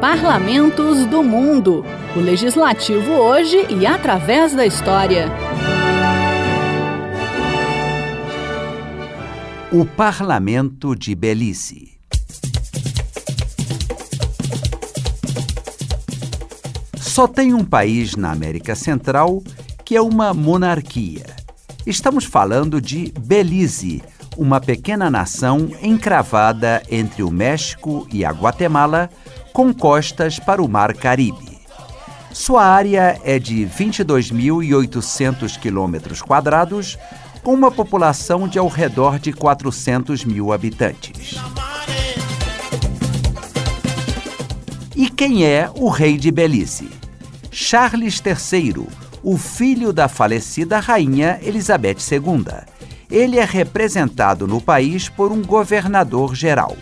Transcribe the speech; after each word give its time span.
Parlamentos 0.00 1.04
do 1.04 1.22
Mundo. 1.22 1.84
O 2.16 2.20
legislativo 2.20 3.12
hoje 3.12 3.66
e 3.68 3.84
através 3.84 4.54
da 4.54 4.64
história. 4.64 5.28
O 9.70 9.84
Parlamento 9.84 10.96
de 10.96 11.14
Belize. 11.14 11.98
Só 16.96 17.28
tem 17.28 17.52
um 17.52 17.62
país 17.62 18.16
na 18.16 18.32
América 18.32 18.74
Central 18.74 19.42
que 19.84 19.94
é 19.94 20.00
uma 20.00 20.32
monarquia. 20.32 21.26
Estamos 21.86 22.24
falando 22.24 22.80
de 22.80 23.12
Belize, 23.20 24.02
uma 24.34 24.62
pequena 24.62 25.10
nação 25.10 25.68
encravada 25.82 26.82
entre 26.90 27.22
o 27.22 27.30
México 27.30 28.08
e 28.10 28.24
a 28.24 28.30
Guatemala, 28.30 29.10
com 29.52 29.72
costas 29.72 30.38
para 30.38 30.62
o 30.62 30.68
Mar 30.68 30.94
Caribe. 30.94 31.60
Sua 32.32 32.64
área 32.64 33.20
é 33.24 33.38
de 33.38 33.66
22.800 33.66 35.58
quilômetros 35.58 36.22
quadrados, 36.22 36.96
com 37.42 37.54
uma 37.54 37.70
população 37.70 38.46
de 38.46 38.58
ao 38.58 38.68
redor 38.68 39.18
de 39.18 39.32
400 39.32 40.24
mil 40.24 40.52
habitantes. 40.52 41.36
E 44.94 45.08
quem 45.08 45.44
é 45.44 45.70
o 45.74 45.88
rei 45.88 46.16
de 46.16 46.30
Belize? 46.30 46.90
Charles 47.50 48.22
III, 48.24 48.86
o 49.22 49.36
filho 49.36 49.92
da 49.92 50.08
falecida 50.08 50.78
rainha 50.78 51.38
Elizabeth 51.42 51.96
II. 52.10 52.44
Ele 53.10 53.38
é 53.38 53.44
representado 53.44 54.46
no 54.46 54.60
país 54.60 55.08
por 55.08 55.32
um 55.32 55.42
governador 55.42 56.34
geral. 56.34 56.76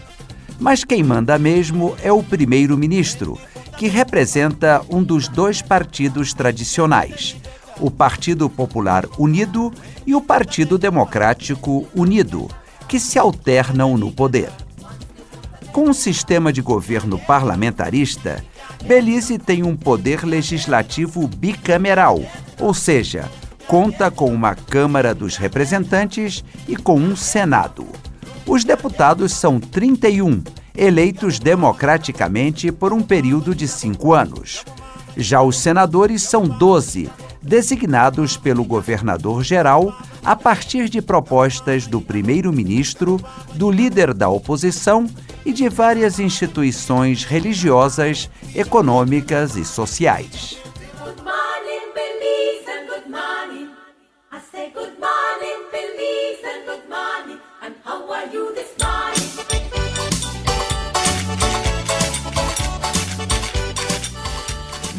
Mas 0.58 0.82
quem 0.82 1.02
manda 1.02 1.38
mesmo 1.38 1.96
é 2.02 2.12
o 2.12 2.22
primeiro-ministro, 2.22 3.38
que 3.76 3.86
representa 3.86 4.82
um 4.90 5.02
dos 5.02 5.28
dois 5.28 5.62
partidos 5.62 6.34
tradicionais, 6.34 7.36
o 7.78 7.90
Partido 7.90 8.50
Popular 8.50 9.04
Unido 9.16 9.72
e 10.04 10.14
o 10.14 10.20
Partido 10.20 10.76
Democrático 10.76 11.86
Unido, 11.94 12.48
que 12.88 12.98
se 12.98 13.18
alternam 13.18 13.96
no 13.96 14.10
poder. 14.10 14.50
Com 15.72 15.90
um 15.90 15.92
sistema 15.92 16.52
de 16.52 16.60
governo 16.60 17.18
parlamentarista, 17.20 18.42
Belize 18.84 19.38
tem 19.38 19.62
um 19.62 19.76
poder 19.76 20.24
legislativo 20.24 21.28
bicameral, 21.28 22.20
ou 22.58 22.74
seja, 22.74 23.30
conta 23.68 24.10
com 24.10 24.32
uma 24.32 24.56
Câmara 24.56 25.14
dos 25.14 25.36
Representantes 25.36 26.42
e 26.66 26.74
com 26.74 26.96
um 26.98 27.14
Senado. 27.14 27.86
Os 28.48 28.64
deputados 28.64 29.34
são 29.34 29.60
31, 29.60 30.42
eleitos 30.74 31.38
democraticamente 31.38 32.72
por 32.72 32.94
um 32.94 33.02
período 33.02 33.54
de 33.54 33.68
cinco 33.68 34.14
anos. 34.14 34.64
Já 35.18 35.42
os 35.42 35.58
senadores 35.58 36.22
são 36.22 36.48
12, 36.48 37.10
designados 37.42 38.38
pelo 38.38 38.64
governador-geral 38.64 39.94
a 40.24 40.34
partir 40.34 40.88
de 40.88 41.02
propostas 41.02 41.86
do 41.86 42.00
primeiro-ministro, 42.00 43.20
do 43.52 43.70
líder 43.70 44.14
da 44.14 44.30
oposição 44.30 45.06
e 45.44 45.52
de 45.52 45.68
várias 45.68 46.18
instituições 46.18 47.24
religiosas, 47.24 48.30
econômicas 48.54 49.56
e 49.56 49.64
sociais. 49.64 50.56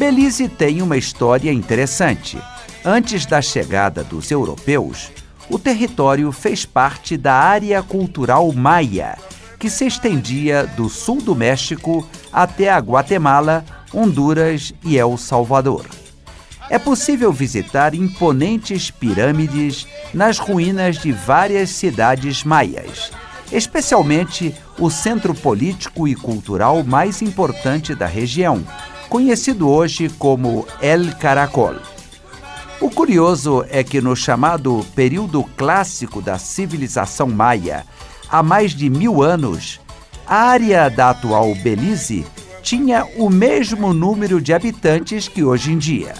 Belize 0.09 0.49
tem 0.49 0.81
uma 0.81 0.97
história 0.97 1.53
interessante. 1.53 2.35
Antes 2.83 3.27
da 3.27 3.43
chegada 3.43 4.03
dos 4.03 4.31
europeus, 4.31 5.11
o 5.47 5.59
território 5.59 6.31
fez 6.31 6.65
parte 6.65 7.15
da 7.15 7.35
área 7.35 7.83
cultural 7.83 8.51
maia, 8.51 9.19
que 9.59 9.69
se 9.69 9.85
estendia 9.85 10.65
do 10.65 10.89
sul 10.89 11.21
do 11.21 11.35
México 11.35 12.09
até 12.33 12.71
a 12.71 12.79
Guatemala, 12.79 13.63
Honduras 13.93 14.73
e 14.83 14.97
El 14.97 15.15
Salvador. 15.15 15.85
É 16.71 16.79
possível 16.79 17.31
visitar 17.31 17.93
imponentes 17.93 18.89
pirâmides 18.89 19.85
nas 20.11 20.39
ruínas 20.39 20.97
de 20.97 21.11
várias 21.11 21.69
cidades 21.69 22.43
maias, 22.43 23.11
especialmente 23.51 24.55
o 24.79 24.89
centro 24.89 25.35
político 25.35 26.07
e 26.07 26.15
cultural 26.15 26.83
mais 26.83 27.21
importante 27.21 27.93
da 27.93 28.07
região, 28.07 28.65
conhecido 29.09 29.67
hoje 29.67 30.07
como 30.07 30.67
El 30.79 31.17
Caracol. 31.17 31.75
O 32.79 32.89
curioso 32.89 33.65
é 33.69 33.83
que 33.83 33.99
no 33.99 34.15
chamado 34.15 34.85
período 34.95 35.43
clássico 35.57 36.21
da 36.21 36.37
civilização 36.37 37.27
maia, 37.27 37.85
há 38.29 38.41
mais 38.41 38.71
de 38.71 38.89
mil 38.89 39.21
anos, 39.21 39.81
a 40.25 40.35
área 40.35 40.89
da 40.89 41.09
atual 41.09 41.53
Belize 41.55 42.25
tinha 42.61 43.03
o 43.17 43.29
mesmo 43.29 43.93
número 43.93 44.39
de 44.39 44.53
habitantes 44.53 45.27
que 45.27 45.43
hoje 45.43 45.73
em 45.73 45.77
dia. 45.77 46.13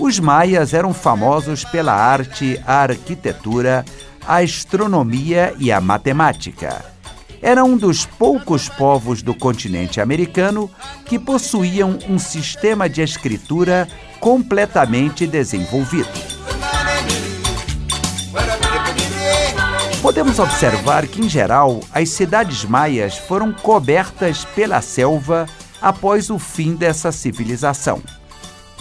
Os 0.00 0.18
maias 0.18 0.72
eram 0.72 0.94
famosos 0.94 1.64
pela 1.64 1.92
arte, 1.92 2.60
a 2.66 2.82
arquitetura, 2.82 3.84
a 4.26 4.38
astronomia 4.38 5.54
e 5.58 5.70
a 5.70 5.80
matemática 5.80 6.97
era 7.40 7.64
um 7.64 7.76
dos 7.76 8.04
poucos 8.04 8.68
povos 8.68 9.22
do 9.22 9.34
continente 9.34 10.00
americano 10.00 10.70
que 11.04 11.18
possuíam 11.18 11.98
um 12.08 12.18
sistema 12.18 12.88
de 12.88 13.02
escritura 13.02 13.88
completamente 14.20 15.26
desenvolvido. 15.26 16.08
Podemos 20.02 20.38
observar 20.38 21.06
que, 21.06 21.20
em 21.20 21.28
geral, 21.28 21.80
as 21.92 22.08
cidades 22.10 22.64
maias 22.64 23.18
foram 23.18 23.52
cobertas 23.52 24.44
pela 24.44 24.80
selva 24.80 25.46
após 25.82 26.30
o 26.30 26.38
fim 26.38 26.74
dessa 26.74 27.12
civilização. 27.12 28.00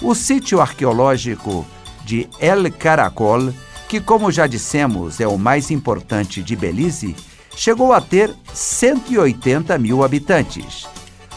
O 0.01 0.13
sítio 0.13 0.62
arqueológico 0.62 1.66
de 2.06 2.29
El 2.40 2.72
Caracol, 2.72 3.51
que, 3.90 4.00
como 4.00 4.31
já 4.31 4.46
dissemos, 4.46 5.19
é 5.19 5.28
o 5.28 5.38
mais 5.38 5.72
importante 5.72 6.41
de 6.41 6.56
Belize, 6.56 7.16
chegou 7.57 7.91
a 7.91 8.00
ter 8.00 8.34
180 8.53 9.78
mil 9.79 10.03
habitantes. 10.03 10.85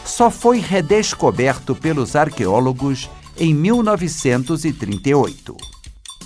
Só 0.05 0.29
foi 0.29 0.59
redescoberto 0.59 1.75
pelos 1.75 2.15
arqueólogos 2.15 3.09
em 3.35 3.55
1938. 3.55 5.57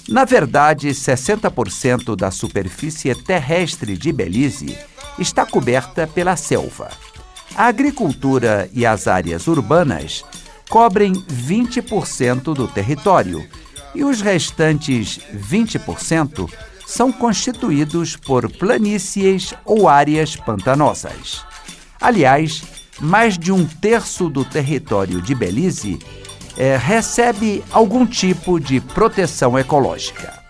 Na 0.09 0.25
verdade, 0.25 0.89
60% 0.89 2.13
da 2.16 2.29
superfície 2.29 3.16
terrestre 3.16 3.97
de 3.97 4.11
Belize 4.11 4.78
está 5.17 5.45
coberta 5.45 6.05
pela 6.05 6.35
selva. 6.35 6.91
A 7.55 7.67
agricultura 7.67 8.69
e 8.73 8.85
as 8.85 9.07
áreas 9.07 9.47
urbanas 9.47 10.25
cobrem 10.69 11.13
20% 11.13 12.53
do 12.53 12.67
território 12.67 13.47
e 13.95 14.03
os 14.03 14.19
restantes 14.19 15.22
20% 15.34 16.51
são 16.85 17.12
constituídos 17.12 18.16
por 18.16 18.50
planícies 18.50 19.53
ou 19.66 19.90
áreas 19.90 20.35
pantanosas. 20.35 21.44
Aliás, 22.00 22.63
mais 23.00 23.38
de 23.38 23.51
um 23.51 23.66
terço 23.66 24.29
do 24.29 24.46
território 24.46 25.22
de 25.22 25.34
Belize 25.34 26.00
é, 26.57 26.78
recebe 26.78 27.63
algum 27.72 28.06
tipo 28.06 28.59
de 28.59 28.79
proteção 28.79 29.57
ecológica. 29.57 30.44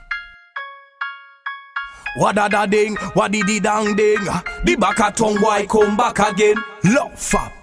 Wadadading, 2.17 2.95
wadididang 3.13 3.93
ding, 3.95 4.23
the 4.63 4.77
back 4.77 5.01
at 5.01 5.17
come 5.67 5.97
back 5.97 6.19
again. 6.21 6.55
Love 6.83 7.54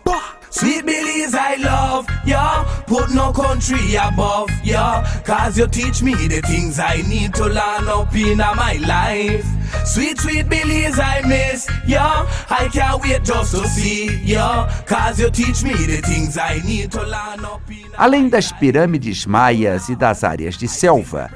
Sweet 0.63 0.87
Belize, 0.87 1.35
I 1.35 1.57
love 1.57 2.07
ya. 2.25 2.63
Put 2.87 3.11
no 3.11 3.33
country 3.33 3.97
above 3.97 4.49
ya. 4.63 5.03
Cause 5.25 5.59
you 5.59 5.67
teach 5.67 6.05
me 6.05 6.15
the 6.15 6.41
things 6.43 6.79
I 6.79 7.03
need 7.09 7.35
to 7.35 7.47
learn 7.47 7.89
up 7.89 8.15
in 8.15 8.39
my 8.39 8.79
life. 8.87 9.45
Sweet, 9.85 10.21
sweet 10.21 10.49
Belize, 10.49 11.01
I 11.01 11.23
miss 11.27 11.67
ya. 11.85 12.29
I 12.49 12.69
can't 12.69 13.03
wait 13.03 13.25
just 13.25 13.57
to 13.57 13.67
see 13.67 14.23
ya. 14.23 14.71
Cause 14.87 15.19
you 15.19 15.31
teach 15.31 15.65
me 15.65 15.75
the 15.75 16.01
things 16.07 16.39
I 16.39 16.61
need 16.65 16.93
to 16.93 17.03
learn 17.03 17.45
up 17.45 17.69
in 17.69 17.91
Além 17.99 18.29
das 18.29 18.53
pirâmides 18.53 19.27
maias 19.27 19.89
e 19.89 19.97
das 19.97 20.23
áreas 20.23 20.57
de 20.57 20.69
selva, 20.69 21.29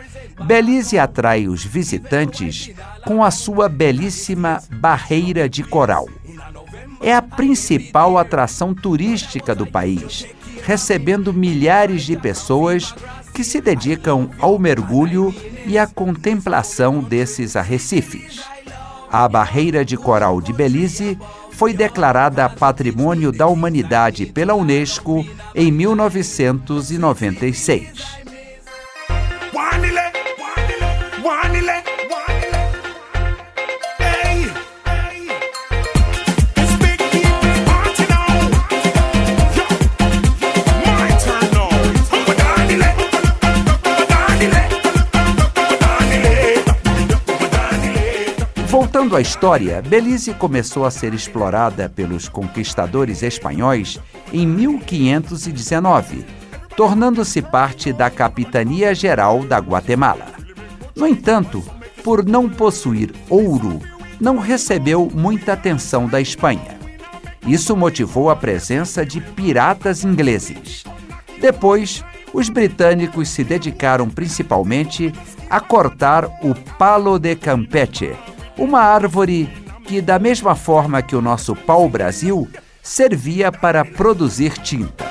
Belize 0.44 1.00
atrai 1.00 1.48
os 1.48 1.64
visitantes 1.64 2.70
com 3.04 3.24
a 3.24 3.32
sua 3.32 3.68
belíssima 3.68 4.62
barreira 4.70 5.48
de 5.48 5.64
coral 5.64 6.06
é 7.06 7.14
a 7.14 7.22
principal 7.22 8.18
atração 8.18 8.74
turística 8.74 9.54
do 9.54 9.64
país, 9.64 10.26
recebendo 10.64 11.32
milhares 11.32 12.02
de 12.02 12.16
pessoas 12.16 12.92
que 13.32 13.44
se 13.44 13.60
dedicam 13.60 14.28
ao 14.40 14.58
mergulho 14.58 15.32
e 15.64 15.78
à 15.78 15.86
contemplação 15.86 17.00
desses 17.00 17.54
arrecifes. 17.54 18.42
A 19.08 19.28
barreira 19.28 19.84
de 19.84 19.96
coral 19.96 20.40
de 20.40 20.52
Belize 20.52 21.16
foi 21.52 21.72
declarada 21.72 22.48
Patrimônio 22.48 23.30
da 23.30 23.46
Humanidade 23.46 24.26
pela 24.26 24.54
Unesco 24.54 25.24
em 25.54 25.70
1996. 25.70 28.26
Voltando 49.06 49.18
à 49.18 49.20
história, 49.20 49.82
Belize 49.82 50.34
começou 50.34 50.84
a 50.84 50.90
ser 50.90 51.14
explorada 51.14 51.88
pelos 51.88 52.28
conquistadores 52.28 53.22
espanhóis 53.22 54.00
em 54.32 54.44
1519, 54.44 56.26
tornando-se 56.76 57.40
parte 57.40 57.92
da 57.92 58.10
Capitania 58.10 58.92
Geral 58.96 59.44
da 59.44 59.58
Guatemala. 59.58 60.26
No 60.96 61.06
entanto, 61.06 61.62
por 62.02 62.26
não 62.26 62.48
possuir 62.48 63.12
ouro, 63.30 63.80
não 64.20 64.38
recebeu 64.38 65.08
muita 65.14 65.52
atenção 65.52 66.08
da 66.08 66.20
Espanha. 66.20 66.76
Isso 67.46 67.76
motivou 67.76 68.28
a 68.28 68.34
presença 68.34 69.06
de 69.06 69.20
piratas 69.20 70.02
ingleses. 70.02 70.82
Depois, 71.40 72.04
os 72.34 72.48
britânicos 72.48 73.28
se 73.28 73.44
dedicaram 73.44 74.10
principalmente 74.10 75.12
a 75.48 75.60
cortar 75.60 76.24
o 76.42 76.56
palo 76.76 77.20
de 77.20 77.36
Campeche, 77.36 78.16
uma 78.58 78.80
árvore 78.80 79.48
que, 79.84 80.00
da 80.00 80.18
mesma 80.18 80.54
forma 80.54 81.02
que 81.02 81.14
o 81.14 81.22
nosso 81.22 81.54
pau-brasil, 81.54 82.48
servia 82.82 83.52
para 83.52 83.84
produzir 83.84 84.52
tinta. 84.58 85.04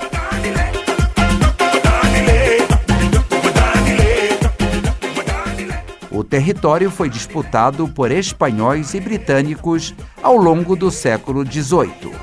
O 6.10 6.24
território 6.24 6.90
foi 6.90 7.10
disputado 7.10 7.88
por 7.90 8.10
espanhóis 8.10 8.94
e 8.94 9.02
britânicos 9.02 9.94
ao 10.24 10.38
longo 10.38 10.76
do 10.76 10.90
século 10.90 11.46
XVIII. 11.46 12.14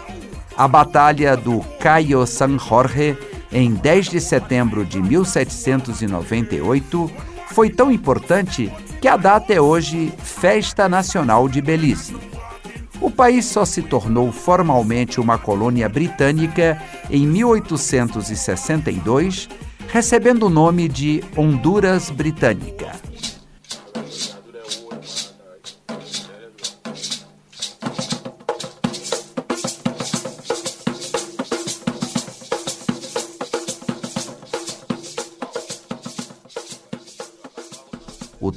A 0.56 0.66
Batalha 0.66 1.36
do 1.36 1.60
Cayo 1.78 2.26
San 2.26 2.58
Jorge, 2.58 3.16
em 3.52 3.74
10 3.74 4.08
de 4.08 4.20
setembro 4.20 4.84
de 4.84 5.00
1798, 5.02 7.10
foi 7.48 7.68
tão 7.68 7.92
importante 7.92 8.72
que 8.98 9.08
a 9.08 9.16
data 9.16 9.52
é 9.52 9.60
hoje 9.60 10.10
Festa 10.42 10.88
Nacional 10.88 11.48
de 11.48 11.62
Belize. 11.62 12.16
O 13.00 13.08
país 13.08 13.44
só 13.44 13.64
se 13.64 13.80
tornou 13.80 14.32
formalmente 14.32 15.20
uma 15.20 15.38
colônia 15.38 15.88
britânica 15.88 16.82
em 17.08 17.24
1862, 17.24 19.48
recebendo 19.86 20.46
o 20.46 20.50
nome 20.50 20.88
de 20.88 21.22
Honduras 21.36 22.10
Britânica. 22.10 22.90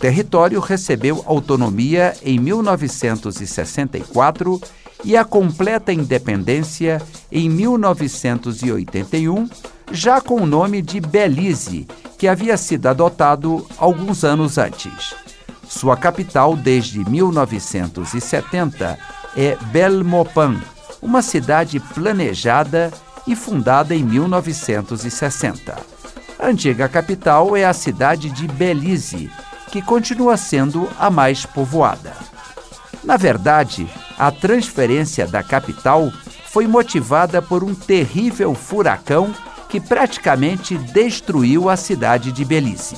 Território 0.05 0.59
recebeu 0.59 1.23
autonomia 1.25 2.13
em 2.21 2.37
1964 2.37 4.61
e 5.03 5.17
a 5.17 5.25
completa 5.25 5.91
independência 5.91 7.01
em 7.31 7.49
1981, 7.49 9.49
já 9.91 10.21
com 10.21 10.35
o 10.35 10.45
nome 10.45 10.83
de 10.83 11.01
Belize, 11.01 11.87
que 12.19 12.27
havia 12.27 12.55
sido 12.55 12.85
adotado 12.85 13.65
alguns 13.79 14.23
anos 14.23 14.59
antes. 14.59 15.15
Sua 15.67 15.97
capital 15.97 16.55
desde 16.55 16.99
1970 17.09 18.99
é 19.35 19.57
Belmopan, 19.71 20.61
uma 21.01 21.23
cidade 21.23 21.79
planejada 21.79 22.93
e 23.25 23.35
fundada 23.35 23.95
em 23.95 24.03
1960. 24.03 25.75
A 26.37 26.45
antiga 26.45 26.87
capital 26.87 27.57
é 27.57 27.65
a 27.65 27.73
cidade 27.73 28.29
de 28.29 28.47
Belize, 28.47 29.31
que 29.75 29.81
continua 29.81 30.37
sendo 30.37 30.89
a 30.97 31.09
mais 31.09 31.45
povoada. 31.45 32.13
Na 33.03 33.17
verdade, 33.17 33.85
a 34.17 34.31
transferência 34.31 35.27
da 35.27 35.43
capital 35.43 36.09
foi 36.45 36.65
motivada 36.65 37.41
por 37.41 37.61
um 37.61 37.75
terrível 37.75 38.55
furacão 38.55 39.35
que 39.67 39.81
praticamente 39.81 40.77
destruiu 40.77 41.67
a 41.69 41.75
cidade 41.75 42.31
de 42.31 42.45
Belize. 42.45 42.95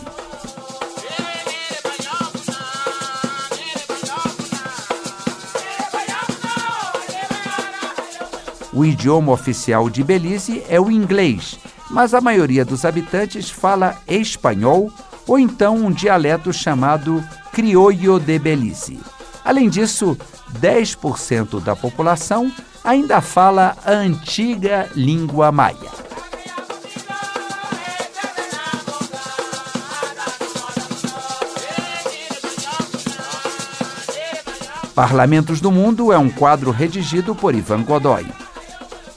O 8.71 8.85
idioma 8.85 9.31
oficial 9.31 9.89
de 9.89 10.03
Belize 10.03 10.63
é 10.69 10.79
o 10.79 10.91
inglês, 10.91 11.57
mas 11.89 12.13
a 12.13 12.21
maioria 12.21 12.63
dos 12.63 12.85
habitantes 12.85 13.49
fala 13.49 13.97
espanhol 14.07 14.91
ou 15.27 15.37
então 15.37 15.75
um 15.75 15.91
dialeto 15.91 16.53
chamado 16.53 17.23
criollo 17.51 18.19
de 18.19 18.39
Belize. 18.39 18.99
Além 19.43 19.69
disso, 19.69 20.17
10% 20.59 21.61
da 21.61 21.75
população 21.75 22.51
ainda 22.83 23.19
fala 23.19 23.75
a 23.85 23.91
antiga 23.91 24.89
língua 24.95 25.51
maia. 25.51 25.97
Parlamentos 34.95 35.61
do 35.61 35.71
Mundo 35.71 36.11
é 36.11 36.17
um 36.17 36.27
quadro 36.29 36.71
redigido 36.71 37.35
por 37.35 37.53
Ivan 37.53 37.83
Godoy. 37.83 38.25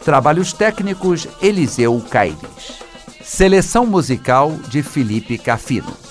Trabalhos 0.05 0.53
técnicos 0.53 1.27
Eliseu 1.41 1.99
Caires. 2.11 2.80
Seleção 3.33 3.87
musical 3.87 4.51
de 4.69 4.83
Felipe 4.83 5.39
Cafino. 5.39 6.10